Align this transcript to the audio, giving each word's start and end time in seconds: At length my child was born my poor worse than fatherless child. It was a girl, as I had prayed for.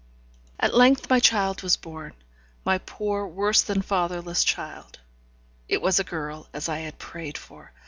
At 0.59 0.73
length 0.73 1.11
my 1.11 1.19
child 1.19 1.61
was 1.61 1.77
born 1.77 2.15
my 2.65 2.79
poor 2.79 3.27
worse 3.27 3.61
than 3.61 3.83
fatherless 3.83 4.43
child. 4.43 4.97
It 5.69 5.79
was 5.79 5.99
a 5.99 6.03
girl, 6.03 6.47
as 6.53 6.67
I 6.67 6.79
had 6.79 6.97
prayed 6.97 7.37
for. 7.37 7.71